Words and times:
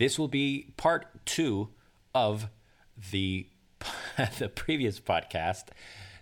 This 0.00 0.18
will 0.18 0.28
be 0.28 0.72
part 0.78 1.26
two 1.26 1.68
of 2.14 2.48
the 3.10 3.46
the 4.38 4.48
previous 4.48 4.98
podcast 4.98 5.64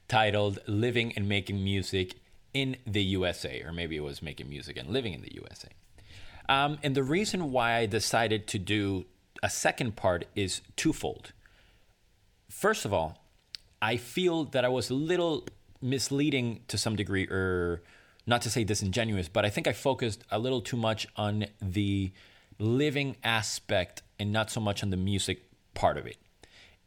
titled 0.09 0.59
"Living 0.67 1.13
and 1.15 1.29
Making 1.29 1.63
Music 1.63 2.17
in 2.53 2.77
the 2.85 3.05
USA," 3.05 3.63
or 3.63 3.73
maybe 3.73 3.95
it 3.95 4.01
was 4.01 4.21
"Making 4.21 4.49
Music 4.49 4.77
and 4.77 4.89
Living 4.89 5.15
in 5.15 5.23
the 5.23 5.33
USA." 5.33 5.69
Um, 6.49 6.79
and 6.83 6.97
the 6.97 7.05
reason 7.05 7.53
why 7.53 7.77
I 7.77 7.87
decided 7.87 8.49
to 8.49 8.59
do 8.59 9.07
a 9.45 9.49
second 9.49 9.95
part 9.95 10.25
is 10.35 10.61
twofold. 10.75 11.33
First 12.51 12.85
of 12.85 12.93
all, 12.93 13.23
I 13.81 13.97
feel 13.97 14.43
that 14.47 14.65
I 14.65 14.69
was 14.71 14.91
a 14.91 14.95
little 14.95 15.47
misleading 15.81 16.63
to 16.67 16.77
some 16.77 16.97
degree, 16.97 17.29
or 17.29 17.85
not 18.27 18.43
to 18.43 18.51
say 18.51 18.65
disingenuous, 18.65 19.29
but 19.29 19.45
I 19.45 19.51
think 19.51 19.69
I 19.69 19.73
focused 19.73 20.25
a 20.33 20.41
little 20.41 20.63
too 20.63 20.77
much 20.77 21.07
on 21.15 21.47
the 21.63 22.11
living 22.59 23.17
aspect 23.23 24.03
and 24.19 24.33
not 24.33 24.51
so 24.51 24.61
much 24.61 24.83
on 24.83 24.91
the 24.91 24.97
music 24.97 25.43
part 25.75 25.97
of 25.97 26.07
it. 26.07 26.17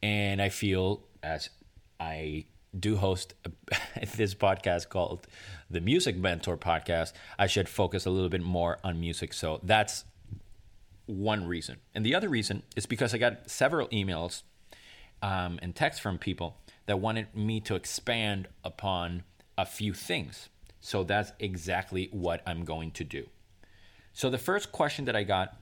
And 0.02 0.42
I 0.42 0.48
feel, 0.48 1.04
as 1.22 1.48
I 2.00 2.46
do 2.78 2.96
host 2.96 3.34
this 4.16 4.34
podcast 4.34 4.88
called 4.88 5.26
the 5.70 5.80
Music 5.80 6.16
Mentor 6.16 6.56
Podcast, 6.56 7.12
I 7.38 7.46
should 7.46 7.68
focus 7.68 8.06
a 8.06 8.10
little 8.10 8.28
bit 8.28 8.42
more 8.42 8.78
on 8.82 9.00
music. 9.00 9.32
So 9.32 9.60
that's 9.62 10.04
one 11.06 11.46
reason. 11.46 11.78
And 11.94 12.04
the 12.04 12.14
other 12.14 12.28
reason 12.28 12.62
is 12.76 12.86
because 12.86 13.14
I 13.14 13.18
got 13.18 13.50
several 13.50 13.88
emails 13.88 14.42
um, 15.22 15.58
and 15.62 15.74
texts 15.74 16.00
from 16.00 16.18
people 16.18 16.56
that 16.86 16.98
wanted 16.98 17.34
me 17.34 17.60
to 17.60 17.74
expand 17.74 18.48
upon 18.64 19.22
a 19.56 19.64
few 19.64 19.94
things. 19.94 20.48
So 20.80 21.04
that's 21.04 21.32
exactly 21.38 22.08
what 22.12 22.42
I'm 22.46 22.64
going 22.64 22.90
to 22.92 23.04
do. 23.04 23.26
So 24.12 24.30
the 24.30 24.38
first 24.38 24.72
question 24.72 25.04
that 25.06 25.16
I 25.16 25.22
got 25.22 25.56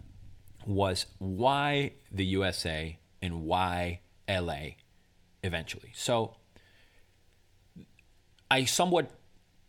was 0.66 1.06
why 1.18 1.92
the 2.10 2.24
USA 2.26 2.98
and 3.22 3.44
why 3.44 4.00
LA 4.28 4.74
eventually. 5.42 5.92
So 5.94 6.36
I 8.50 8.64
somewhat 8.64 9.10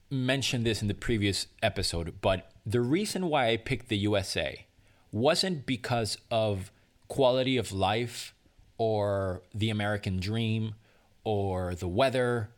mentioned 0.10 0.66
this 0.66 0.82
in 0.82 0.88
the 0.88 0.94
previous 0.94 1.48
episode, 1.62 2.16
but 2.22 2.52
the 2.66 2.82
reason 2.82 3.28
why 3.30 3.50
I 3.50 3.58
picked 3.58 3.90
the 3.90 3.98
USA 3.98 4.66
wasn't 5.12 5.66
because 5.66 6.18
of 6.30 6.72
quality 7.08 7.58
of 7.58 7.72
life 7.72 8.34
or 8.78 9.44
the 9.54 9.70
American 9.70 10.20
dream 10.20 10.76
or 11.24 11.76
the 11.76 11.88
weather, 11.88 12.50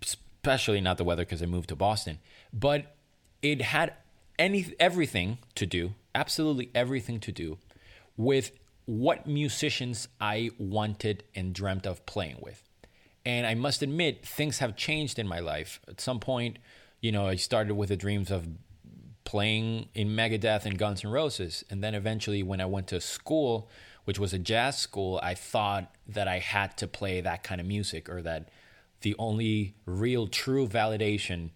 especially 0.00 0.80
not 0.80 0.98
the 0.98 1.04
weather 1.04 1.24
because 1.24 1.42
I 1.42 1.46
moved 1.46 1.68
to 1.68 1.76
Boston, 1.76 2.18
but 2.52 2.96
it 3.42 3.60
had 3.60 3.92
any 4.42 4.74
everything 4.80 5.38
to 5.54 5.66
do, 5.66 5.94
absolutely 6.14 6.70
everything 6.74 7.20
to 7.20 7.30
do 7.30 7.58
with 8.16 8.50
what 8.86 9.24
musicians 9.24 10.08
I 10.20 10.50
wanted 10.58 11.22
and 11.34 11.54
dreamt 11.54 11.86
of 11.86 12.04
playing 12.06 12.38
with. 12.40 12.60
And 13.24 13.46
I 13.46 13.54
must 13.54 13.82
admit, 13.82 14.26
things 14.26 14.58
have 14.58 14.76
changed 14.76 15.20
in 15.20 15.28
my 15.28 15.38
life. 15.38 15.78
At 15.86 16.00
some 16.00 16.18
point, 16.18 16.58
you 17.00 17.12
know, 17.12 17.28
I 17.28 17.36
started 17.36 17.74
with 17.74 17.90
the 17.90 17.96
dreams 17.96 18.32
of 18.32 18.48
playing 19.22 19.88
in 19.94 20.08
Megadeth 20.08 20.66
and 20.66 20.76
Guns 20.76 21.04
N' 21.04 21.12
Roses. 21.12 21.64
And 21.70 21.82
then 21.82 21.94
eventually, 21.94 22.42
when 22.42 22.60
I 22.60 22.66
went 22.66 22.88
to 22.88 23.00
school, 23.00 23.70
which 24.06 24.18
was 24.18 24.32
a 24.32 24.38
jazz 24.38 24.76
school, 24.76 25.20
I 25.22 25.34
thought 25.34 25.94
that 26.08 26.26
I 26.26 26.40
had 26.40 26.76
to 26.78 26.88
play 26.88 27.20
that 27.20 27.44
kind 27.44 27.60
of 27.60 27.66
music 27.68 28.08
or 28.08 28.20
that 28.22 28.48
the 29.02 29.14
only 29.20 29.74
real 29.86 30.26
true 30.26 30.66
validation 30.66 31.50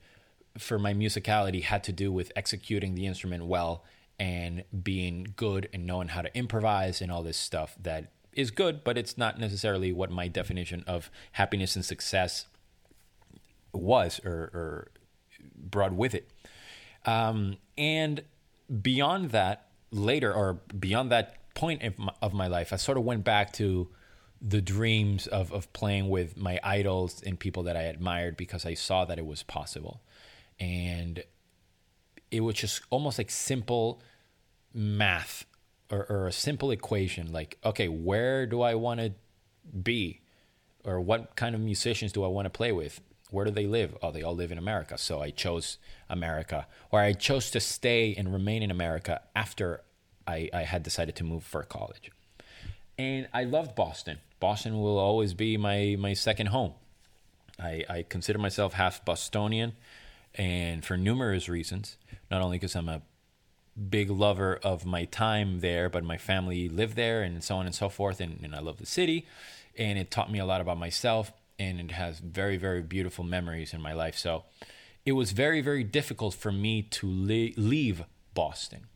for 0.59 0.79
my 0.79 0.95
musicality 0.95 1.63
had 1.63 1.85
to 1.85 1.93
do 1.93 2.13
with 2.13 2.33
executing 2.37 2.95
the 2.95 3.07
instrument 3.07 3.47
well 3.47 3.85
and 4.19 4.65
being 4.83 5.35
good 5.37 5.69
and 5.73 5.87
knowing 5.87 6.09
how 6.09 6.23
to 6.23 6.37
improvise 6.37 7.01
and 7.01 7.13
all 7.13 7.23
this 7.23 7.37
stuff 7.37 7.77
that 7.81 8.13
is 8.33 8.51
good, 8.51 8.85
but 8.85 8.99
it's 8.99 9.17
not 9.17 9.39
necessarily 9.39 9.93
what 9.93 10.11
my 10.11 10.29
definition 10.29 10.85
of 10.87 11.11
happiness 11.33 11.77
and 11.77 11.85
success 11.85 12.47
was 13.73 14.21
or, 14.25 14.33
or 14.33 14.89
brought 15.57 15.93
with 15.93 16.15
it. 16.15 16.31
Um, 17.05 17.57
and 17.77 18.23
beyond 18.83 19.31
that, 19.31 19.69
later 19.91 20.33
or 20.33 20.55
beyond 20.79 21.11
that 21.13 21.55
point 21.55 21.83
of 21.83 21.99
my, 21.99 22.13
of 22.21 22.33
my 22.33 22.47
life, 22.47 22.73
I 22.73 22.77
sort 22.77 22.99
of 22.99 23.05
went 23.05 23.25
back 23.25 23.53
to 23.55 23.89
the 24.41 24.61
dreams 24.61 25.27
of, 25.27 25.53
of 25.53 25.73
playing 25.73 26.09
with 26.09 26.37
my 26.37 26.61
idols 26.63 27.23
and 27.25 27.39
people 27.39 27.63
that 27.65 27.77
I 27.77 27.83
admired 27.83 28.37
because 28.37 28.67
I 28.67 28.75
saw 28.75 29.05
that 29.07 29.19
it 29.19 29.27
was 29.27 29.43
possible. 29.43 30.03
And 30.59 31.23
it 32.31 32.41
was 32.41 32.57
just 32.57 32.83
almost 32.91 33.19
like 33.19 33.31
simple 33.31 34.01
math 34.73 35.45
or, 35.91 36.07
or 36.09 36.27
a 36.27 36.33
simple 36.33 36.71
equation 36.71 37.33
like, 37.33 37.59
okay, 37.65 37.89
where 37.89 38.47
do 38.47 38.63
I 38.63 38.75
want 38.75 39.01
to 39.01 39.13
be? 39.83 40.21
Or 40.85 41.01
what 41.01 41.37
kind 41.37 41.55
of 41.55 41.61
musicians 41.61 42.13
do 42.13 42.25
I 42.25 42.29
want 42.29 42.47
to 42.47 42.51
play 42.51 42.73
with? 42.73 43.01
Where 43.31 43.45
do 43.45 43.51
they 43.51 43.67
live? 43.67 43.97
Oh, 44.03 44.13
they 44.13 44.23
all 44.23 44.35
live 44.35 44.53
in 44.53 44.59
America. 44.59 44.97
So 44.99 45.21
I 45.21 45.31
chose 45.31 45.79
America. 46.09 46.67
Or 46.93 47.01
I 47.01 47.13
chose 47.13 47.51
to 47.51 47.61
stay 47.61 48.15
and 48.17 48.33
remain 48.33 48.63
in 48.63 48.71
America 48.71 49.21
after 49.35 49.83
I, 50.27 50.49
I 50.53 50.63
had 50.63 50.83
decided 50.83 51.17
to 51.17 51.25
move 51.25 51.43
for 51.43 51.63
college. 51.65 52.11
And 52.99 53.29
I 53.35 53.45
loved 53.45 53.75
Boston. 53.75 54.19
Boston 54.39 54.81
will 54.81 54.99
always 54.99 55.35
be 55.35 55.57
my, 55.57 55.97
my 55.99 56.15
second 56.15 56.47
home. 56.47 56.75
I, 57.59 57.85
I 57.89 58.05
consider 58.09 58.39
myself 58.39 58.75
half 58.75 59.05
Bostonian, 59.05 59.73
and 60.37 60.85
for 60.85 60.97
numerous 60.97 61.49
reasons. 61.49 61.97
Not 62.31 62.43
only 62.43 62.59
because 62.59 62.77
I'm 62.77 62.89
a 62.89 63.03
big 63.89 64.11
lover 64.11 64.59
of 64.63 64.87
my 64.87 65.05
time 65.05 65.61
there, 65.61 65.89
but 65.89 66.05
my 66.05 66.17
family 66.17 66.69
lived 66.69 66.97
there, 66.97 67.23
and 67.23 67.43
so 67.43 67.57
on 67.57 67.67
and 67.67 67.75
so 67.75 67.89
forth. 67.89 68.21
And, 68.21 68.41
and 68.43 68.55
I 68.55 68.61
love 68.61 68.79
the 68.79 68.87
city, 68.87 69.27
and 69.77 69.99
it 69.99 70.11
taught 70.11 70.31
me 70.31 70.39
a 70.39 70.47
lot 70.47 70.61
about 70.61 70.79
myself, 70.79 71.33
and 71.59 71.81
it 71.81 71.91
has 71.93 72.19
very, 72.19 72.57
very 72.57 72.83
beautiful 72.83 73.25
memories 73.25 73.75
in 73.75 73.81
my 73.81 73.93
life. 73.93 74.17
So 74.17 74.45
it 75.05 75.13
was 75.13 75.33
very, 75.33 75.61
very 75.61 75.85
difficult 75.85 76.35
for 76.35 76.53
me 76.53 76.83
to 76.83 77.07
le- 77.07 77.61
leave 77.61 78.05
Boston. 78.35 78.87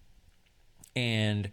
And 0.96 1.50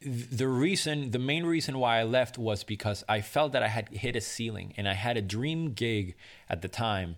the 0.00 0.48
reason, 0.48 1.10
the 1.10 1.18
main 1.18 1.46
reason 1.46 1.78
why 1.78 2.00
I 2.00 2.02
left 2.02 2.38
was 2.38 2.64
because 2.64 3.04
I 3.08 3.20
felt 3.20 3.52
that 3.52 3.62
I 3.62 3.68
had 3.68 3.88
hit 3.88 4.16
a 4.16 4.20
ceiling 4.20 4.74
and 4.76 4.88
I 4.88 4.94
had 4.94 5.16
a 5.16 5.22
dream 5.22 5.72
gig 5.72 6.16
at 6.48 6.60
the 6.62 6.68
time. 6.68 7.16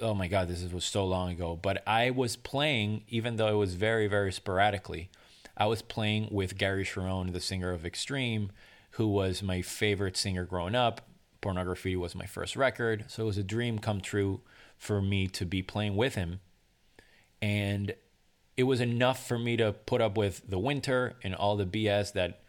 Oh 0.00 0.14
my 0.14 0.26
God, 0.26 0.48
this 0.48 0.64
was 0.72 0.84
so 0.84 1.04
long 1.04 1.30
ago. 1.30 1.58
But 1.60 1.82
I 1.86 2.10
was 2.10 2.36
playing, 2.36 3.04
even 3.08 3.36
though 3.36 3.48
it 3.48 3.58
was 3.58 3.74
very, 3.74 4.06
very 4.06 4.32
sporadically, 4.32 5.10
I 5.56 5.66
was 5.66 5.82
playing 5.82 6.28
with 6.30 6.56
Gary 6.56 6.84
Cherone, 6.84 7.32
the 7.32 7.40
singer 7.40 7.72
of 7.72 7.84
Extreme, 7.84 8.52
who 8.92 9.06
was 9.06 9.42
my 9.42 9.62
favorite 9.62 10.16
singer 10.16 10.44
growing 10.44 10.74
up. 10.74 11.02
Pornograffitti 11.42 11.96
was 11.96 12.14
my 12.14 12.26
first 12.26 12.56
record. 12.56 13.04
So 13.08 13.24
it 13.24 13.26
was 13.26 13.38
a 13.38 13.42
dream 13.42 13.78
come 13.78 14.00
true 14.00 14.40
for 14.76 15.02
me 15.02 15.28
to 15.28 15.44
be 15.44 15.62
playing 15.62 15.96
with 15.96 16.14
him. 16.14 16.40
And 17.40 17.94
it 18.56 18.64
was 18.64 18.80
enough 18.80 19.26
for 19.26 19.38
me 19.38 19.56
to 19.56 19.72
put 19.72 20.00
up 20.00 20.16
with 20.16 20.42
the 20.48 20.58
winter 20.58 21.16
and 21.22 21.34
all 21.34 21.56
the 21.56 21.66
BS 21.66 22.12
that 22.12 22.41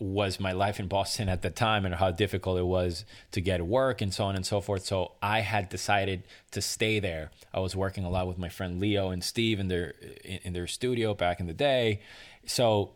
was 0.00 0.40
my 0.40 0.52
life 0.52 0.80
in 0.80 0.88
Boston 0.88 1.28
at 1.28 1.42
the 1.42 1.50
time 1.50 1.84
and 1.84 1.94
how 1.94 2.10
difficult 2.10 2.58
it 2.58 2.64
was 2.64 3.04
to 3.32 3.40
get 3.40 3.64
work 3.66 4.00
and 4.00 4.14
so 4.14 4.24
on 4.24 4.34
and 4.34 4.46
so 4.46 4.60
forth. 4.60 4.84
So 4.84 5.12
I 5.22 5.40
had 5.40 5.68
decided 5.68 6.24
to 6.52 6.62
stay 6.62 6.98
there. 6.98 7.30
I 7.52 7.60
was 7.60 7.76
working 7.76 8.04
a 8.04 8.10
lot 8.10 8.26
with 8.26 8.38
my 8.38 8.48
friend 8.48 8.80
Leo 8.80 9.10
and 9.10 9.22
Steve 9.22 9.60
in 9.60 9.68
their 9.68 9.94
in 10.24 10.54
their 10.54 10.66
studio 10.66 11.14
back 11.14 11.38
in 11.38 11.46
the 11.46 11.52
day. 11.52 12.00
So 12.46 12.92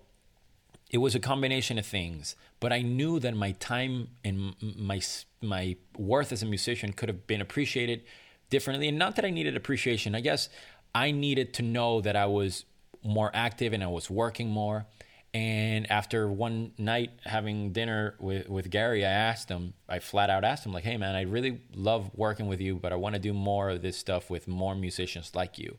it 0.91 0.99
was 0.99 1.15
a 1.15 1.21
combination 1.21 1.79
of 1.79 1.85
things, 1.85 2.37
but 2.59 2.73
I 2.73 2.81
knew 2.81 3.21
that 3.21 3.37
my 3.37 3.53
time 3.53 4.09
and 4.25 4.55
my 4.61 5.01
my 5.43 5.77
worth 5.99 6.33
as 6.33 6.43
a 6.43 6.47
musician 6.47 6.95
could 6.95 7.11
have 7.11 7.27
been 7.27 7.43
appreciated 7.43 8.03
differently 8.49 8.89
and 8.89 8.99
not 8.99 9.17
that 9.17 9.27
I 9.27 9.31
needed 9.31 9.57
appreciation. 9.57 10.15
I 10.15 10.21
guess 10.21 10.49
I 10.95 11.11
needed 11.11 11.53
to 11.55 11.63
know 11.63 12.01
that 12.01 12.17
I 12.17 12.27
was 12.27 12.65
more 13.03 13.31
active 13.35 13.75
and 13.75 13.85
I 13.85 13.89
was 13.89 14.09
working 14.09 14.49
more. 14.49 14.87
And 15.35 15.91
after 15.91 16.31
one 16.31 16.73
night 16.79 17.11
having 17.25 17.73
dinner 17.73 18.15
with, 18.21 18.49
with 18.49 18.71
Gary, 18.71 19.05
I 19.05 19.11
asked 19.11 19.49
him, 19.49 19.75
I 19.89 19.99
flat 19.99 20.31
out 20.31 20.45
asked 20.45 20.65
him, 20.65 20.73
like, 20.73 20.85
hey, 20.85 20.97
man, 20.97 21.17
I 21.17 21.23
really 21.23 21.61
love 21.75 22.11
working 22.15 22.47
with 22.47 22.61
you, 22.61 22.77
but 22.77 22.93
I 22.93 22.97
want 22.97 23.17
to 23.17 23.19
do 23.19 23.33
more 23.33 23.71
of 23.71 23.83
this 23.83 23.99
stuff 23.99 24.31
with 24.31 24.47
more 24.47 24.77
musicians 24.77 25.35
like 25.35 25.59
you. 25.59 25.77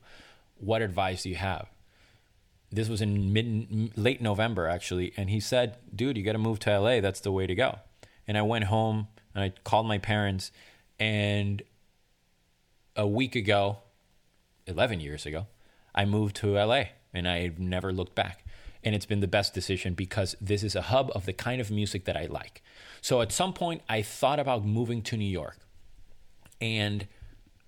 What 0.58 0.82
advice 0.82 1.24
do 1.24 1.30
you 1.30 1.36
have? 1.36 1.70
this 2.76 2.90
was 2.90 3.02
in 3.02 3.32
mid 3.32 3.98
late 3.98 4.22
November 4.22 4.68
actually, 4.68 5.14
and 5.18 5.30
he 5.30 5.40
said, 5.40 5.78
"Dude, 5.96 6.18
you 6.18 6.24
got 6.24 6.34
to 6.34 6.38
move 6.38 6.60
to 6.60 6.80
LA. 6.80 7.00
That's 7.00 7.20
the 7.20 7.32
way 7.32 7.48
to 7.48 7.56
go." 7.56 7.80
And 8.28 8.38
I 8.38 8.42
went 8.42 8.66
home 8.66 9.08
and 9.34 9.44
I 9.44 9.54
called 9.64 9.88
my 9.88 9.98
parents, 9.98 10.52
and 11.00 11.62
a 12.96 13.08
week 13.08 13.36
ago, 13.36 13.80
eleven 14.68 15.00
years 15.00 15.26
ago, 15.26 15.48
I 15.94 16.06
moved 16.06 16.36
to 16.38 16.58
LA, 16.58 16.86
and 17.14 17.28
I've 17.28 17.60
never 17.60 17.94
looked 17.94 18.16
back. 18.16 18.45
And 18.86 18.96
it's 18.96 19.06
been 19.06 19.20
the 19.20 19.28
best 19.28 19.54
decision 19.54 19.96
because 19.96 20.38
this 20.40 20.64
is 20.64 20.76
a 20.76 20.84
hub 20.84 21.12
of 21.14 21.26
the 21.26 21.34
kind 21.34 21.60
of 21.60 21.70
music 21.72 22.06
that 22.06 22.16
I 22.16 22.28
like. 22.28 22.62
So 23.02 23.22
at 23.22 23.32
some 23.32 23.52
point, 23.52 23.82
I 23.90 24.02
thought 24.04 24.40
about 24.40 24.64
moving 24.64 25.02
to 25.04 25.18
New 25.18 25.26
York, 25.26 25.58
and 26.62 27.08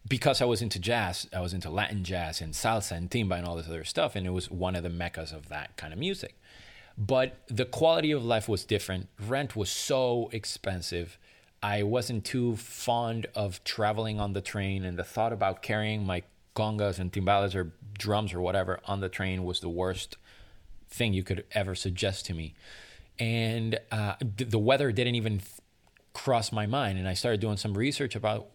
because 0.07 0.41
I 0.41 0.45
was 0.45 0.61
into 0.61 0.79
jazz, 0.79 1.27
I 1.33 1.41
was 1.41 1.53
into 1.53 1.69
Latin 1.69 2.03
jazz 2.03 2.39
and 2.39 2.53
salsa 2.53 2.91
and 2.91 3.09
timba 3.09 3.37
and 3.37 3.45
all 3.45 3.55
this 3.55 3.67
other 3.67 3.83
stuff, 3.83 4.15
and 4.15 4.25
it 4.25 4.29
was 4.29 4.49
one 4.49 4.75
of 4.75 4.83
the 4.83 4.89
meccas 4.89 5.31
of 5.31 5.49
that 5.49 5.75
kind 5.75 5.91
of 5.91 5.99
music. 5.99 6.39
But 6.97 7.37
the 7.47 7.65
quality 7.65 8.11
of 8.11 8.23
life 8.23 8.47
was 8.47 8.63
different. 8.63 9.09
Rent 9.19 9.55
was 9.55 9.69
so 9.69 10.29
expensive. 10.31 11.17
I 11.61 11.83
wasn't 11.83 12.25
too 12.25 12.55
fond 12.55 13.27
of 13.35 13.63
traveling 13.63 14.19
on 14.19 14.33
the 14.33 14.41
train, 14.41 14.85
and 14.85 14.97
the 14.97 15.03
thought 15.03 15.33
about 15.33 15.61
carrying 15.61 16.05
my 16.05 16.23
congas 16.55 16.97
and 16.97 17.11
timbales 17.11 17.53
or 17.53 17.71
drums 17.99 18.33
or 18.33 18.41
whatever 18.41 18.79
on 18.85 18.99
the 18.99 19.09
train 19.09 19.43
was 19.43 19.59
the 19.59 19.69
worst 19.69 20.17
thing 20.89 21.13
you 21.13 21.23
could 21.23 21.45
ever 21.51 21.75
suggest 21.75 22.25
to 22.27 22.33
me. 22.33 22.53
And 23.19 23.79
uh, 23.91 24.15
the 24.21 24.59
weather 24.59 24.91
didn't 24.91 25.15
even 25.15 25.41
cross 26.13 26.51
my 26.51 26.65
mind, 26.65 26.99
and 26.99 27.07
I 27.07 27.13
started 27.13 27.39
doing 27.39 27.57
some 27.57 27.75
research 27.75 28.15
about 28.15 28.47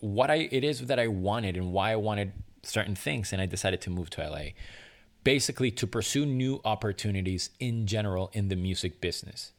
what 0.00 0.30
I 0.30 0.48
it 0.50 0.62
is 0.62 0.86
that 0.86 0.98
I 0.98 1.08
wanted 1.08 1.56
and 1.56 1.72
why 1.72 1.92
I 1.92 1.96
wanted 1.96 2.32
certain 2.62 2.94
things, 2.94 3.32
and 3.32 3.40
I 3.40 3.46
decided 3.46 3.80
to 3.82 3.90
move 3.90 4.10
to 4.10 4.28
LA, 4.28 4.50
basically 5.24 5.70
to 5.72 5.86
pursue 5.86 6.26
new 6.26 6.60
opportunities 6.64 7.50
in 7.58 7.86
general 7.86 8.30
in 8.32 8.48
the 8.48 8.56
music 8.56 9.00
business. 9.00 9.52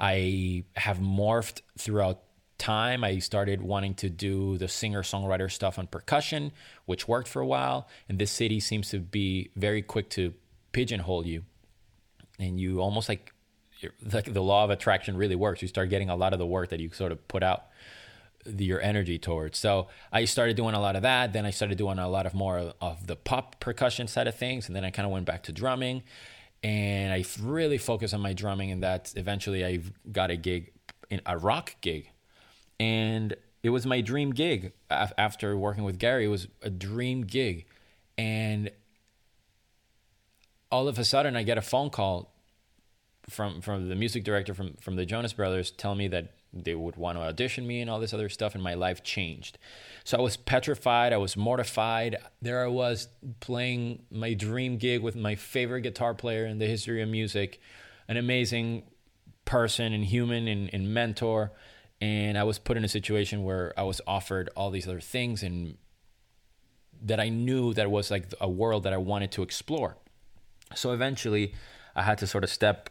I 0.00 0.64
have 0.76 0.98
morphed 0.98 1.60
throughout 1.78 2.22
time. 2.58 3.04
I 3.04 3.18
started 3.18 3.62
wanting 3.62 3.94
to 3.94 4.08
do 4.08 4.58
the 4.58 4.68
singer 4.68 5.02
songwriter 5.02 5.50
stuff 5.50 5.78
on 5.78 5.86
percussion, 5.86 6.52
which 6.86 7.08
worked 7.08 7.28
for 7.28 7.40
a 7.40 7.46
while, 7.46 7.88
and 8.08 8.18
this 8.18 8.30
city 8.30 8.60
seems 8.60 8.90
to 8.90 8.98
be 8.98 9.50
very 9.56 9.82
quick 9.82 10.10
to 10.10 10.34
pigeonhole 10.74 11.24
you, 11.26 11.44
and 12.38 12.60
you 12.60 12.80
almost 12.80 13.08
like 13.08 13.32
like 14.12 14.32
the 14.32 14.42
law 14.42 14.64
of 14.64 14.70
attraction 14.70 15.16
really 15.16 15.36
works. 15.36 15.62
You 15.62 15.68
start 15.68 15.88
getting 15.88 16.10
a 16.10 16.16
lot 16.16 16.32
of 16.32 16.38
the 16.38 16.46
work 16.46 16.70
that 16.70 16.80
you 16.80 16.90
sort 16.92 17.12
of 17.12 17.26
put 17.28 17.42
out 17.42 17.64
the, 18.44 18.64
your 18.64 18.80
energy 18.80 19.18
towards. 19.18 19.58
So 19.58 19.88
I 20.12 20.24
started 20.26 20.56
doing 20.56 20.74
a 20.74 20.80
lot 20.80 20.96
of 20.96 21.02
that. 21.02 21.32
Then 21.32 21.46
I 21.46 21.50
started 21.50 21.78
doing 21.78 21.98
a 21.98 22.08
lot 22.08 22.26
of 22.26 22.34
more 22.34 22.72
of 22.80 23.06
the 23.06 23.16
pop 23.16 23.60
percussion 23.60 24.06
side 24.06 24.26
of 24.26 24.34
things, 24.34 24.66
and 24.66 24.76
then 24.76 24.84
I 24.84 24.90
kind 24.90 25.06
of 25.06 25.12
went 25.12 25.26
back 25.26 25.44
to 25.44 25.52
drumming, 25.52 26.02
and 26.62 27.12
I 27.12 27.24
really 27.40 27.78
focused 27.78 28.14
on 28.14 28.20
my 28.20 28.32
drumming. 28.32 28.70
And 28.70 28.82
that 28.82 29.12
eventually 29.16 29.64
I 29.64 29.80
got 30.10 30.30
a 30.30 30.36
gig, 30.36 30.72
in 31.10 31.20
a 31.26 31.38
rock 31.38 31.76
gig, 31.80 32.10
and 32.80 33.34
it 33.62 33.70
was 33.70 33.86
my 33.86 34.00
dream 34.00 34.30
gig. 34.32 34.72
After 34.90 35.56
working 35.56 35.84
with 35.84 35.98
Gary, 35.98 36.24
it 36.24 36.28
was 36.28 36.48
a 36.62 36.70
dream 36.70 37.22
gig, 37.22 37.66
and 38.18 38.70
all 40.74 40.88
of 40.88 40.98
a 40.98 41.04
sudden 41.04 41.36
I 41.36 41.44
get 41.44 41.56
a 41.56 41.62
phone 41.62 41.88
call 41.88 42.34
from 43.30 43.60
from 43.60 43.88
the 43.88 43.94
music 43.94 44.24
director 44.24 44.54
from 44.54 44.74
from 44.80 44.96
the 44.96 45.06
Jonas 45.06 45.32
Brothers 45.32 45.70
telling 45.70 45.98
me 45.98 46.08
that 46.08 46.32
they 46.52 46.74
would 46.74 46.96
want 46.96 47.16
to 47.16 47.22
audition 47.22 47.64
me 47.64 47.80
and 47.80 47.88
all 47.88 48.00
this 48.00 48.12
other 48.12 48.28
stuff 48.28 48.54
and 48.54 48.62
my 48.62 48.74
life 48.74 49.04
changed. 49.04 49.56
So 50.02 50.18
i 50.18 50.20
was 50.20 50.36
petrified 50.36 51.12
i 51.12 51.16
was 51.16 51.36
mortified. 51.36 52.16
There 52.42 52.64
i 52.64 52.66
was 52.66 53.06
playing 53.38 54.02
my 54.10 54.34
dream 54.34 54.76
gig 54.78 55.00
with 55.00 55.14
my 55.14 55.36
favorite 55.36 55.82
guitar 55.82 56.12
player 56.12 56.44
in 56.44 56.58
the 56.58 56.66
history 56.66 57.00
of 57.02 57.08
music 57.08 57.60
an 58.08 58.16
amazing 58.16 58.82
person 59.44 59.92
and 59.92 60.04
human 60.04 60.48
and, 60.48 60.70
and 60.74 60.92
mentor 60.92 61.52
and 62.00 62.36
i 62.36 62.42
was 62.42 62.58
put 62.58 62.76
in 62.76 62.84
a 62.84 62.88
situation 62.88 63.44
where 63.44 63.72
i 63.76 63.82
was 63.82 64.00
offered 64.06 64.50
all 64.56 64.70
these 64.70 64.88
other 64.88 65.00
things 65.00 65.42
and 65.42 65.76
that 67.02 67.20
i 67.20 67.28
knew 67.28 67.74
that 67.74 67.90
was 67.90 68.10
like 68.10 68.24
a 68.40 68.48
world 68.48 68.82
that 68.84 68.92
i 68.92 68.96
wanted 68.96 69.30
to 69.30 69.42
explore 69.42 69.96
so 70.74 70.92
eventually 70.92 71.54
i 71.94 72.02
had 72.02 72.18
to 72.18 72.26
sort 72.26 72.44
of 72.44 72.50
step 72.50 72.90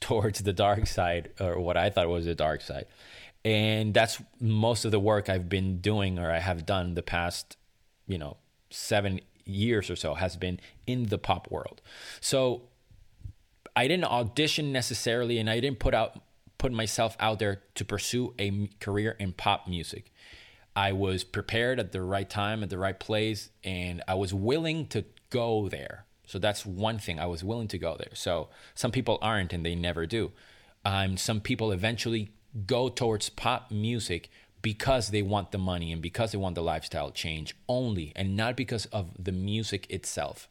towards 0.00 0.40
the 0.40 0.52
dark 0.52 0.86
side 0.86 1.30
or 1.40 1.58
what 1.58 1.76
I 1.76 1.90
thought 1.90 2.08
was 2.08 2.26
the 2.26 2.34
dark 2.34 2.60
side. 2.60 2.86
And 3.44 3.94
that's 3.94 4.22
most 4.40 4.84
of 4.84 4.90
the 4.90 5.00
work 5.00 5.28
I've 5.28 5.48
been 5.48 5.78
doing 5.78 6.18
or 6.18 6.30
I 6.30 6.38
have 6.38 6.66
done 6.66 6.94
the 6.94 7.02
past, 7.02 7.56
you 8.06 8.18
know, 8.18 8.36
seven 8.68 9.20
years 9.44 9.90
or 9.90 9.96
so 9.96 10.14
has 10.14 10.36
been 10.36 10.60
in 10.86 11.06
the 11.06 11.18
pop 11.18 11.50
world. 11.50 11.80
So 12.20 12.62
I 13.74 13.88
didn't 13.88 14.04
audition 14.04 14.72
necessarily 14.72 15.38
and 15.38 15.48
I 15.48 15.60
didn't 15.60 15.78
put 15.78 15.94
out 15.94 16.22
put 16.58 16.72
myself 16.72 17.16
out 17.18 17.38
there 17.38 17.62
to 17.74 17.84
pursue 17.86 18.34
a 18.38 18.68
career 18.80 19.16
in 19.18 19.32
pop 19.32 19.66
music. 19.66 20.12
I 20.76 20.92
was 20.92 21.24
prepared 21.24 21.80
at 21.80 21.92
the 21.92 22.02
right 22.02 22.28
time, 22.28 22.62
at 22.62 22.68
the 22.68 22.76
right 22.76 23.00
place, 23.00 23.48
and 23.64 24.02
I 24.06 24.14
was 24.14 24.34
willing 24.34 24.86
to 24.88 25.06
go 25.30 25.70
there. 25.70 26.04
So 26.30 26.38
that's 26.38 26.64
one 26.64 26.98
thing. 26.98 27.18
I 27.18 27.26
was 27.26 27.42
willing 27.42 27.68
to 27.68 27.78
go 27.78 27.96
there. 27.98 28.14
So 28.14 28.48
some 28.74 28.92
people 28.92 29.18
aren't 29.20 29.52
and 29.52 29.66
they 29.66 29.74
never 29.74 30.06
do. 30.06 30.30
Um, 30.84 31.16
some 31.16 31.40
people 31.40 31.72
eventually 31.72 32.30
go 32.66 32.88
towards 32.88 33.28
pop 33.28 33.70
music 33.70 34.30
because 34.62 35.10
they 35.10 35.22
want 35.22 35.50
the 35.50 35.58
money 35.58 35.90
and 35.92 36.00
because 36.00 36.32
they 36.32 36.38
want 36.38 36.54
the 36.54 36.62
lifestyle 36.62 37.10
change 37.10 37.56
only 37.68 38.12
and 38.14 38.36
not 38.36 38.56
because 38.56 38.86
of 38.86 39.10
the 39.18 39.32
music 39.32 39.90
itself. 39.90 40.48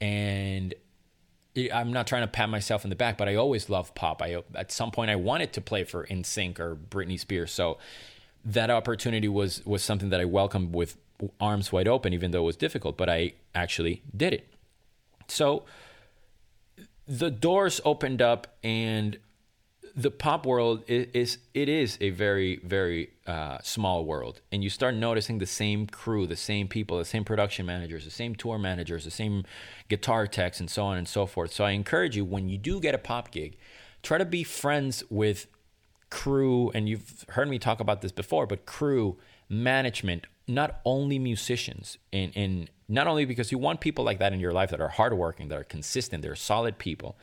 And 0.00 0.74
I'm 1.72 1.92
not 1.92 2.06
trying 2.06 2.22
to 2.22 2.28
pat 2.28 2.48
myself 2.48 2.84
in 2.84 2.90
the 2.90 2.96
back, 2.96 3.18
but 3.18 3.28
I 3.28 3.34
always 3.34 3.68
loved 3.68 3.94
pop. 3.94 4.22
I 4.22 4.42
at 4.54 4.70
some 4.70 4.90
point 4.90 5.10
I 5.10 5.16
wanted 5.16 5.52
to 5.54 5.60
play 5.60 5.84
for 5.84 6.06
NSYNC 6.06 6.60
or 6.60 6.76
Britney 6.76 7.18
Spears. 7.18 7.50
So 7.50 7.78
that 8.44 8.70
opportunity 8.70 9.28
was 9.28 9.64
was 9.66 9.82
something 9.82 10.10
that 10.10 10.20
I 10.20 10.24
welcomed 10.24 10.74
with 10.74 10.98
arms 11.40 11.72
wide 11.72 11.88
open, 11.88 12.12
even 12.12 12.30
though 12.30 12.42
it 12.42 12.46
was 12.46 12.56
difficult. 12.56 12.96
But 12.96 13.08
I 13.08 13.32
actually 13.54 14.02
did 14.14 14.34
it. 14.34 14.48
So 15.28 15.64
the 17.06 17.30
doors 17.30 17.80
opened 17.84 18.20
up 18.20 18.56
and 18.62 19.18
the 19.94 20.10
pop 20.10 20.44
world 20.44 20.82
is, 20.88 21.06
is 21.14 21.38
it 21.54 21.70
is 21.70 21.96
a 22.02 22.10
very 22.10 22.56
very 22.62 23.10
uh, 23.26 23.58
small 23.62 24.04
world. 24.04 24.42
And 24.52 24.62
you 24.62 24.68
start 24.68 24.94
noticing 24.94 25.38
the 25.38 25.46
same 25.46 25.86
crew 25.86 26.26
the 26.26 26.36
same 26.36 26.68
people 26.68 26.98
the 26.98 27.04
same 27.04 27.24
production 27.24 27.64
managers 27.64 28.04
the 28.04 28.10
same 28.10 28.34
tour 28.34 28.58
managers 28.58 29.04
the 29.04 29.10
same 29.10 29.44
guitar 29.88 30.26
techs 30.26 30.60
and 30.60 30.70
so 30.70 30.84
on 30.84 30.98
and 30.98 31.08
so 31.08 31.26
forth. 31.26 31.52
So 31.52 31.64
i 31.64 31.70
encourage 31.70 32.16
you 32.16 32.24
when 32.24 32.48
you 32.48 32.58
do 32.58 32.80
get 32.80 32.94
a 32.94 32.98
pop 32.98 33.30
gig 33.30 33.56
try 34.02 34.18
to 34.18 34.24
be 34.24 34.44
friends 34.44 35.02
with 35.08 35.46
crew 36.10 36.70
and 36.74 36.88
you've 36.88 37.24
heard 37.30 37.48
me 37.48 37.58
talk 37.58 37.80
about 37.80 38.00
this 38.00 38.12
before 38.12 38.46
but 38.46 38.66
crew 38.66 39.16
management 39.48 40.26
not 40.46 40.80
only 40.84 41.18
musicians 41.18 41.98
and, 42.12 42.32
and 42.36 42.70
not 42.88 43.08
only 43.08 43.24
because 43.24 43.50
you 43.50 43.58
want 43.58 43.80
people 43.80 44.04
like 44.04 44.18
that 44.20 44.32
in 44.32 44.38
your 44.38 44.52
life 44.52 44.70
that 44.70 44.80
are 44.80 44.88
hardworking, 44.88 45.48
that 45.48 45.58
are 45.58 45.64
consistent, 45.64 46.22
they're 46.22 46.36
solid 46.36 46.78
people, 46.78 47.18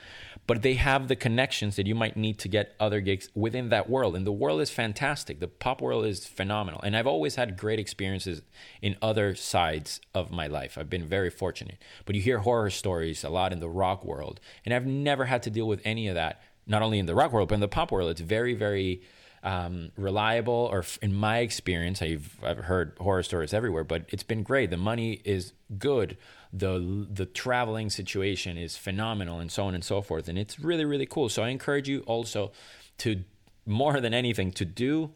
but 0.46 0.62
they 0.62 0.74
have 0.74 1.08
the 1.08 1.15
connections 1.15 1.77
that 1.77 1.88
you 1.88 1.96
might 1.96 2.17
need 2.17 2.38
to 2.39 2.50
get 2.50 2.75
other 2.79 3.00
gigs 3.00 3.29
within 3.34 3.70
that 3.70 3.89
world. 3.89 4.15
And 4.15 4.27
the 4.27 4.32
world 4.32 4.60
is 4.60 4.70
fantastic. 4.70 5.39
The 5.39 5.48
pop 5.48 5.82
world 5.82 6.05
is 6.05 6.27
phenomenal. 6.27 6.82
And 6.84 6.98
I've 6.98 7.08
always 7.08 7.36
had 7.36 7.58
great 7.58 7.79
experiences 7.79 8.41
in 8.82 8.98
other 9.01 9.36
sides 9.36 10.01
of 10.13 10.32
my 10.32 10.48
life. 10.48 10.77
I've 10.77 10.89
been 10.89 11.05
very 11.05 11.29
fortunate. 11.29 11.77
But 12.05 12.15
you 12.15 12.22
hear 12.22 12.39
horror 12.39 12.70
stories 12.70 13.24
a 13.24 13.29
lot 13.29 13.53
in 13.53 13.62
the 13.62 13.70
rock 13.70 14.03
world. 14.03 14.41
And 14.65 14.74
I've 14.74 14.86
never 14.86 15.25
had 15.25 15.43
to 15.43 15.50
deal 15.50 15.67
with 15.67 15.82
any 15.86 16.10
of 16.10 16.15
that, 16.15 16.41
not 16.67 16.82
only 16.82 17.00
in 17.00 17.05
the 17.05 17.15
rock 17.15 17.32
world, 17.32 17.48
but 17.48 17.55
in 17.55 17.62
the 17.62 17.70
pop 17.70 17.89
world. 17.89 18.12
It's 18.12 18.22
very, 18.22 18.53
very 18.53 19.01
um, 19.44 19.92
reliable, 19.98 20.70
or 20.72 20.86
in 21.02 21.14
my 21.14 21.40
experience, 21.40 22.02
I've 22.02 22.38
I've 22.42 22.60
heard 22.60 22.94
horror 23.00 23.24
stories 23.24 23.54
everywhere, 23.54 23.84
but 23.84 24.06
it's 24.08 24.24
been 24.24 24.42
great. 24.42 24.70
The 24.70 24.78
money 24.78 25.22
is 25.26 25.54
good, 25.78 26.18
the 26.52 27.08
the 27.12 27.26
traveling 27.26 27.90
situation 27.90 28.58
is 28.58 28.78
phenomenal, 28.78 29.40
and 29.40 29.52
so 29.52 29.66
on 29.66 29.76
and 29.76 29.84
so 29.84 30.02
forth, 30.02 30.30
and 30.30 30.40
it's 30.40 30.60
really 30.60 30.86
really 30.86 31.06
cool. 31.06 31.28
So 31.30 31.44
I 31.44 31.50
encourage 31.50 31.90
you 31.90 32.00
also 32.02 32.54
to 33.00 33.24
more 33.66 34.00
than 34.00 34.14
anything 34.14 34.52
to 34.54 34.66
do 34.66 35.12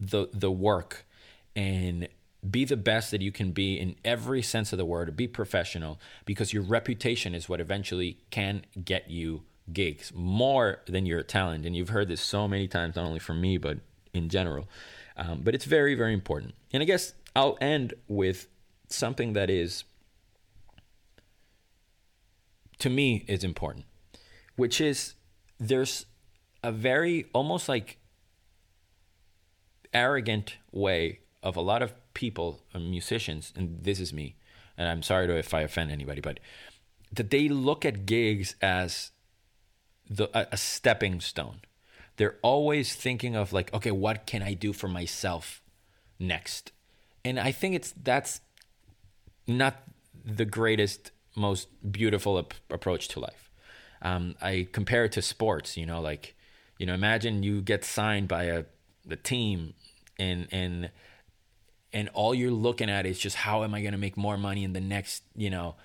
the 0.00 0.28
the 0.32 0.50
work 0.50 1.06
and 1.54 2.08
be 2.48 2.64
the 2.64 2.76
best 2.76 3.10
that 3.10 3.20
you 3.20 3.30
can 3.30 3.52
be 3.52 3.78
in 3.78 3.94
every 4.04 4.40
sense 4.40 4.72
of 4.72 4.78
the 4.78 4.84
word 4.84 5.14
be 5.14 5.28
professional 5.28 6.00
because 6.24 6.54
your 6.54 6.62
reputation 6.62 7.34
is 7.34 7.48
what 7.48 7.60
eventually 7.60 8.18
can 8.30 8.62
get 8.82 9.10
you 9.10 9.42
gigs 9.72 10.12
more 10.14 10.80
than 10.86 11.06
your 11.06 11.22
talent. 11.22 11.66
And 11.66 11.76
you've 11.76 11.90
heard 11.90 12.08
this 12.08 12.20
so 12.20 12.48
many 12.48 12.68
times, 12.68 12.96
not 12.96 13.04
only 13.04 13.18
from 13.18 13.40
me, 13.40 13.58
but 13.58 13.78
in 14.12 14.28
general. 14.28 14.68
Um, 15.16 15.40
but 15.42 15.54
it's 15.54 15.64
very, 15.64 15.94
very 15.94 16.14
important. 16.14 16.54
And 16.72 16.82
I 16.82 16.86
guess 16.86 17.14
I'll 17.34 17.58
end 17.60 17.94
with 18.08 18.48
something 18.88 19.34
that 19.34 19.50
is, 19.50 19.84
to 22.78 22.90
me, 22.90 23.24
is 23.28 23.44
important, 23.44 23.84
which 24.56 24.80
is 24.80 25.14
there's 25.58 26.06
a 26.62 26.72
very 26.72 27.26
almost 27.32 27.68
like 27.68 27.98
arrogant 29.92 30.56
way 30.72 31.20
of 31.42 31.56
a 31.56 31.60
lot 31.60 31.82
of 31.82 31.92
people, 32.14 32.60
musicians, 32.74 33.52
and 33.56 33.82
this 33.82 34.00
is 34.00 34.12
me, 34.12 34.36
and 34.76 34.88
I'm 34.88 35.02
sorry 35.02 35.26
if 35.38 35.54
I 35.54 35.62
offend 35.62 35.90
anybody, 35.90 36.20
but 36.20 36.40
that 37.12 37.30
they 37.30 37.48
look 37.48 37.84
at 37.84 38.06
gigs 38.06 38.54
as 38.60 39.10
the 40.10 40.28
a, 40.36 40.48
a 40.52 40.56
stepping 40.56 41.20
stone. 41.20 41.60
They're 42.16 42.36
always 42.42 42.94
thinking 42.94 43.36
of 43.36 43.52
like, 43.52 43.72
okay, 43.72 43.92
what 43.92 44.26
can 44.26 44.42
I 44.42 44.52
do 44.52 44.72
for 44.72 44.88
myself 44.88 45.62
next? 46.18 46.72
And 47.24 47.38
I 47.38 47.52
think 47.52 47.76
it's 47.76 47.92
that's 47.92 48.40
not 49.46 49.82
the 50.24 50.44
greatest, 50.44 51.12
most 51.36 51.68
beautiful 51.90 52.38
ap- 52.38 52.54
approach 52.68 53.08
to 53.08 53.20
life. 53.20 53.50
Um, 54.02 54.34
I 54.42 54.68
compare 54.72 55.04
it 55.04 55.12
to 55.12 55.22
sports. 55.22 55.76
You 55.76 55.86
know, 55.86 56.00
like 56.00 56.34
you 56.78 56.86
know, 56.86 56.94
imagine 56.94 57.42
you 57.42 57.62
get 57.62 57.84
signed 57.84 58.28
by 58.28 58.44
a 58.44 58.64
the 59.06 59.16
team, 59.16 59.74
and 60.18 60.48
and 60.50 60.90
and 61.92 62.08
all 62.10 62.34
you're 62.34 62.50
looking 62.50 62.90
at 62.90 63.06
is 63.06 63.18
just 63.18 63.36
how 63.36 63.64
am 63.64 63.74
I 63.74 63.80
going 63.80 63.92
to 63.92 63.98
make 63.98 64.16
more 64.16 64.38
money 64.38 64.64
in 64.64 64.72
the 64.72 64.80
next, 64.80 65.24
you 65.34 65.50
know, 65.50 65.76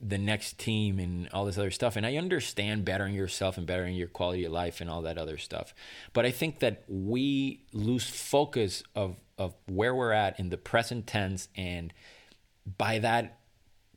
the 0.00 0.18
next 0.18 0.58
team 0.58 0.98
and 0.98 1.28
all 1.32 1.44
this 1.44 1.58
other 1.58 1.70
stuff. 1.70 1.96
And 1.96 2.06
I 2.06 2.16
understand 2.16 2.84
bettering 2.84 3.14
yourself 3.14 3.58
and 3.58 3.66
bettering 3.66 3.94
your 3.94 4.08
quality 4.08 4.44
of 4.44 4.52
life 4.52 4.80
and 4.80 4.88
all 4.88 5.02
that 5.02 5.18
other 5.18 5.36
stuff. 5.36 5.74
But 6.12 6.24
I 6.24 6.30
think 6.30 6.60
that 6.60 6.84
we 6.88 7.64
lose 7.72 8.08
focus 8.08 8.82
of 8.94 9.16
of 9.38 9.54
where 9.66 9.94
we're 9.94 10.12
at 10.12 10.38
in 10.38 10.50
the 10.50 10.58
present 10.58 11.06
tense 11.06 11.48
and 11.56 11.94
by 12.76 12.98
that 12.98 13.38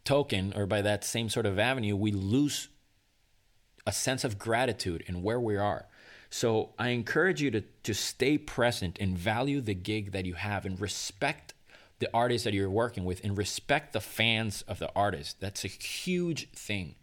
token 0.05 0.53
or 0.55 0.65
by 0.65 0.81
that 0.81 1.03
same 1.03 1.27
sort 1.29 1.45
of 1.45 1.59
avenue, 1.59 1.95
we 1.95 2.11
lose 2.11 2.69
a 3.85 3.91
sense 3.91 4.23
of 4.23 4.39
gratitude 4.39 5.03
in 5.05 5.21
where 5.21 5.39
we 5.39 5.57
are. 5.57 5.87
So 6.29 6.73
I 6.79 6.89
encourage 6.89 7.41
you 7.41 7.51
to, 7.51 7.61
to 7.61 7.93
stay 7.93 8.37
present 8.37 8.97
and 8.99 9.17
value 9.17 9.61
the 9.61 9.75
gig 9.75 10.13
that 10.13 10.25
you 10.25 10.33
have 10.33 10.65
and 10.65 10.79
respect 10.79 11.52
the 12.03 12.09
artists 12.13 12.43
that 12.43 12.53
you're 12.53 12.69
working 12.69 13.05
with 13.05 13.23
and 13.23 13.37
respect 13.37 13.93
the 13.93 14.01
fans 14.01 14.61
of 14.67 14.77
the 14.79 14.89
artist. 14.95 15.39
That's 15.39 15.63
a 15.63 15.69
huge 15.69 16.49
thing. 16.51 16.95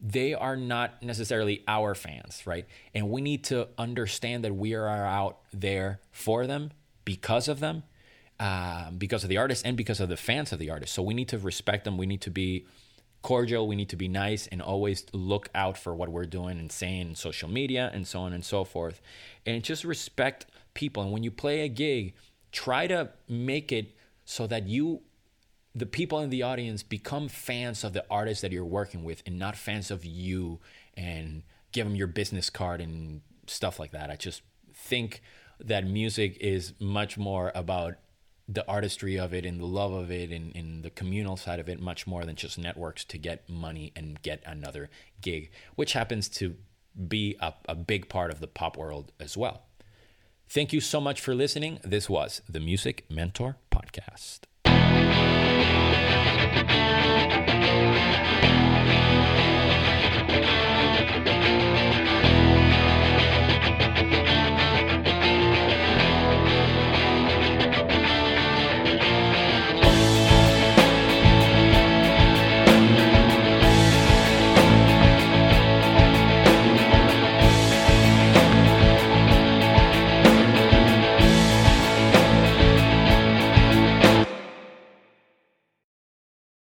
They 0.00 0.32
are 0.32 0.56
not 0.56 1.02
necessarily 1.02 1.62
our 1.68 1.94
fans, 1.94 2.46
right? 2.46 2.66
And 2.94 3.10
we 3.10 3.20
need 3.20 3.44
to 3.44 3.68
understand 3.76 4.44
that 4.44 4.54
we 4.54 4.74
are 4.74 4.88
out 4.88 5.40
there 5.52 6.00
for 6.10 6.46
them, 6.46 6.70
because 7.04 7.48
of 7.48 7.60
them, 7.60 7.82
um, 8.38 8.96
because 8.96 9.22
of 9.24 9.28
the 9.28 9.36
artist, 9.36 9.66
and 9.66 9.76
because 9.76 10.00
of 10.00 10.08
the 10.08 10.16
fans 10.16 10.52
of 10.52 10.58
the 10.58 10.70
artist. 10.70 10.94
So 10.94 11.02
we 11.02 11.12
need 11.12 11.28
to 11.28 11.38
respect 11.38 11.84
them. 11.84 11.98
We 11.98 12.06
need 12.06 12.22
to 12.22 12.30
be 12.30 12.66
cordial. 13.20 13.68
We 13.68 13.76
need 13.76 13.90
to 13.90 13.96
be 13.96 14.08
nice 14.08 14.46
and 14.46 14.62
always 14.62 15.04
look 15.12 15.50
out 15.54 15.76
for 15.76 15.94
what 15.94 16.08
we're 16.08 16.24
doing 16.24 16.58
and 16.58 16.72
saying 16.72 17.08
in 17.08 17.14
social 17.14 17.50
media 17.50 17.90
and 17.92 18.06
so 18.06 18.20
on 18.20 18.32
and 18.32 18.44
so 18.44 18.64
forth. 18.64 19.02
And 19.44 19.62
just 19.62 19.84
respect 19.84 20.46
people. 20.72 21.02
And 21.02 21.12
when 21.12 21.22
you 21.22 21.30
play 21.30 21.60
a 21.60 21.68
gig, 21.68 22.14
try 22.52 22.86
to 22.86 23.10
make 23.28 23.70
it 23.70 23.94
so 24.30 24.46
that 24.46 24.68
you, 24.68 25.00
the 25.74 25.86
people 25.86 26.20
in 26.20 26.30
the 26.30 26.44
audience, 26.44 26.84
become 26.84 27.26
fans 27.26 27.82
of 27.82 27.94
the 27.94 28.04
artist 28.08 28.42
that 28.42 28.52
you're 28.52 28.64
working 28.64 29.02
with 29.02 29.24
and 29.26 29.40
not 29.40 29.56
fans 29.56 29.90
of 29.90 30.04
you 30.04 30.60
and 30.96 31.42
give 31.72 31.84
them 31.84 31.96
your 31.96 32.06
business 32.06 32.48
card 32.48 32.80
and 32.80 33.22
stuff 33.48 33.80
like 33.80 33.90
that. 33.90 34.08
I 34.08 34.14
just 34.14 34.42
think 34.72 35.20
that 35.58 35.84
music 35.84 36.36
is 36.40 36.74
much 36.78 37.18
more 37.18 37.50
about 37.56 37.96
the 38.46 38.64
artistry 38.68 39.18
of 39.18 39.34
it 39.34 39.44
and 39.44 39.58
the 39.58 39.66
love 39.66 39.92
of 39.92 40.12
it 40.12 40.30
and, 40.30 40.54
and, 40.54 40.84
the 40.84 40.90
communal 40.90 41.36
side 41.36 41.58
of 41.58 41.68
it 41.68 41.80
much 41.80 42.06
more 42.06 42.24
than 42.24 42.36
just 42.36 42.56
networks 42.56 43.04
to 43.06 43.18
get 43.18 43.48
money 43.48 43.92
and 43.96 44.22
get 44.22 44.40
another 44.46 44.90
gig, 45.20 45.50
which 45.74 45.94
happens 45.94 46.28
to 46.28 46.54
be 47.08 47.36
a, 47.40 47.52
a 47.68 47.74
big 47.74 48.08
part 48.08 48.30
of 48.30 48.38
the 48.38 48.46
pop 48.46 48.76
world 48.76 49.10
as 49.18 49.36
well. 49.36 49.64
Thank 50.52 50.72
you 50.72 50.80
so 50.80 51.00
much 51.00 51.20
for 51.20 51.32
listening. 51.32 51.78
This 51.84 52.10
was 52.10 52.42
the 52.48 52.58
Music 52.58 53.04
Mentor 53.08 53.56
Podcast. 53.70 54.40